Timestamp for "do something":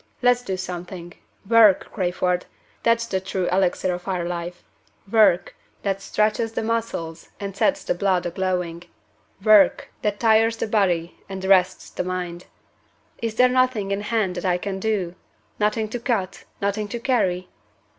0.41-1.13